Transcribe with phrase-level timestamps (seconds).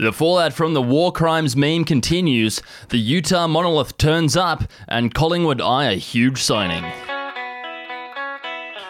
[0.00, 2.62] The fallout from the war crimes meme continues.
[2.90, 6.84] The Utah monolith turns up, and Collingwood eye a huge signing.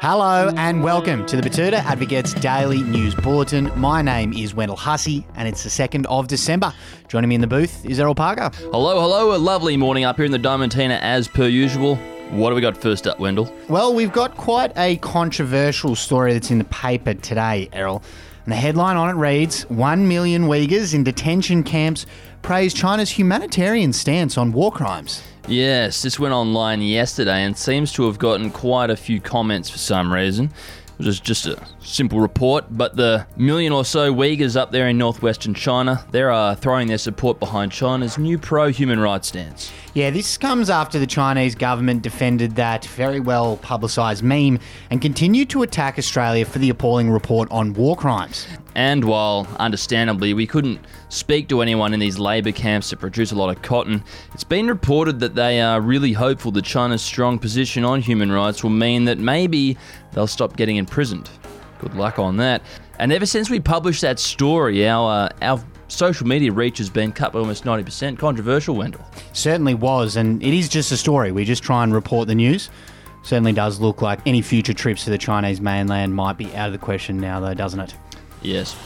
[0.00, 3.70] Hello and welcome to the Betoota Advocates Daily News Bulletin.
[3.78, 6.72] My name is Wendell Hussey and it's the 2nd of December.
[7.08, 8.50] Joining me in the booth is Errol Parker.
[8.70, 11.98] Hello, hello, a lovely morning up here in the Diamantina as per usual.
[12.30, 13.52] What do we got first up, Wendell?
[13.68, 18.02] Well, we've got quite a controversial story that's in the paper today, Errol.
[18.44, 22.06] And the headline on it reads 1 million Uyghurs in detention camps
[22.42, 25.22] praise China's humanitarian stance on war crimes.
[25.46, 29.78] Yes, this went online yesterday and seems to have gotten quite a few comments for
[29.78, 30.50] some reason.
[30.98, 34.96] It was just a simple report, but the million or so Uyghurs up there in
[34.96, 39.72] northwestern China, they are uh, throwing their support behind China's new pro-human rights stance.
[39.94, 45.50] Yeah, this comes after the Chinese government defended that very well publicised meme and continued
[45.50, 48.46] to attack Australia for the appalling report on war crimes.
[48.74, 53.36] And while, understandably, we couldn't speak to anyone in these labour camps that produce a
[53.36, 54.02] lot of cotton,
[54.32, 58.62] it's been reported that they are really hopeful that China's strong position on human rights
[58.62, 59.76] will mean that maybe
[60.12, 61.30] they'll stop getting imprisoned.
[61.78, 62.62] Good luck on that.
[62.98, 67.12] And ever since we published that story, our, uh, our social media reach has been
[67.12, 68.18] cut by almost 90%.
[68.18, 69.04] Controversial, Wendell.
[69.32, 71.30] Certainly was, and it is just a story.
[71.32, 72.70] We just try and report the news.
[73.22, 76.72] Certainly does look like any future trips to the Chinese mainland might be out of
[76.72, 77.94] the question now, though, doesn't it?
[78.44, 78.76] Yes.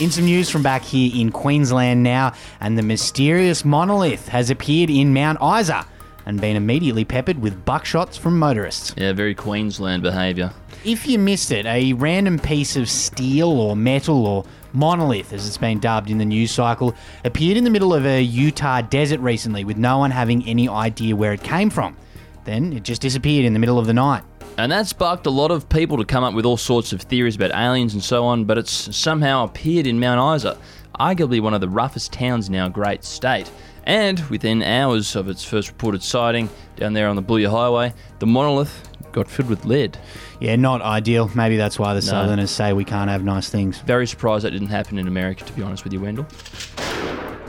[0.00, 4.90] In some news from back here in Queensland now, and the mysterious monolith has appeared
[4.90, 5.84] in Mount Isa
[6.24, 8.94] and been immediately peppered with buckshots from motorists.
[8.96, 10.52] Yeah, very Queensland behaviour.
[10.84, 15.58] If you missed it, a random piece of steel or metal or monolith, as it's
[15.58, 16.94] been dubbed in the news cycle,
[17.24, 21.16] appeared in the middle of a Utah desert recently with no one having any idea
[21.16, 21.96] where it came from.
[22.44, 24.22] Then it just disappeared in the middle of the night.
[24.58, 27.36] And that sparked a lot of people to come up with all sorts of theories
[27.36, 30.58] about aliens and so on, but it's somehow appeared in Mount Isa,
[30.98, 33.48] arguably one of the roughest towns in our great state.
[33.84, 38.26] And within hours of its first reported sighting down there on the Boulia Highway, the
[38.26, 39.96] monolith got filled with lead.
[40.40, 41.30] Yeah, not ideal.
[41.36, 43.78] Maybe that's why the Southerners say we can't have nice things.
[43.78, 46.26] Very surprised that didn't happen in America, to be honest with you, Wendell.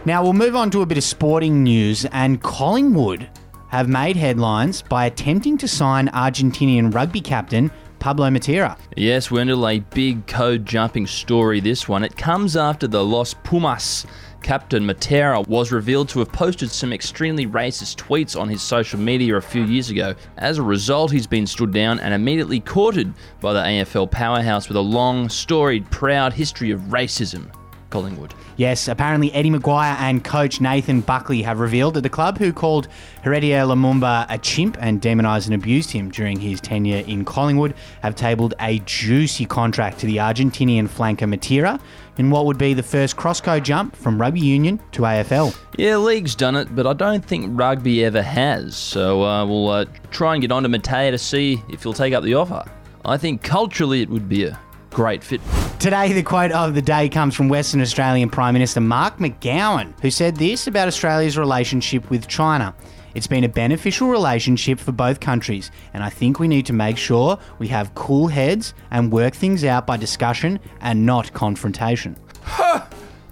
[0.05, 3.27] Now we'll move on to a bit of sporting news, and Collingwood
[3.69, 8.77] have made headlines by attempting to sign Argentinian rugby captain Pablo Matera.
[8.95, 12.03] Yes, Wendell, a big code jumping story, this one.
[12.03, 14.05] It comes after the Los Pumas
[14.41, 19.35] captain Matera was revealed to have posted some extremely racist tweets on his social media
[19.35, 20.15] a few years ago.
[20.37, 24.77] As a result, he's been stood down and immediately courted by the AFL powerhouse with
[24.77, 27.51] a long, storied, proud history of racism.
[27.89, 28.33] Collingwood.
[28.57, 32.87] Yes, apparently Eddie McGuire and coach Nathan Buckley have revealed that the club who called
[33.23, 38.15] Héritier Lumumba a chimp and demonised and abused him during his tenure in Collingwood have
[38.15, 41.79] tabled a juicy contract to the Argentinian flanker Matera
[42.17, 45.57] in what would be the first cross-code jump from rugby union to AFL.
[45.77, 48.75] Yeah, league's done it, but I don't think rugby ever has.
[48.75, 52.13] So uh, we'll uh, try and get on to Matera to see if he'll take
[52.13, 52.69] up the offer.
[53.05, 55.39] I think culturally it would be a great fit.
[55.79, 60.11] Today, the quote of the day comes from Western Australian Prime Minister Mark McGowan, who
[60.11, 62.75] said this about Australia's relationship with China.
[63.15, 66.97] It's been a beneficial relationship for both countries, and I think we need to make
[66.97, 72.17] sure we have cool heads and work things out by discussion and not confrontation.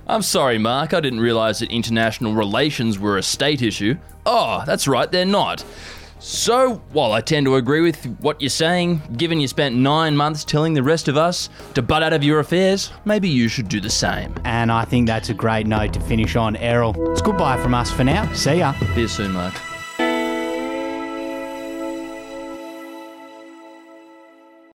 [0.07, 3.97] I'm sorry, Mark, I didn't realise that international relations were a state issue.
[4.25, 5.65] Oh, that's right, they're not.
[6.19, 10.43] So, while I tend to agree with what you're saying, given you spent nine months
[10.43, 13.79] telling the rest of us to butt out of your affairs, maybe you should do
[13.79, 14.33] the same.
[14.43, 16.55] And I think that's a great note to finish on.
[16.55, 18.31] Errol, it's goodbye from us for now.
[18.33, 18.73] See ya.
[18.95, 19.53] Be you soon, Mark.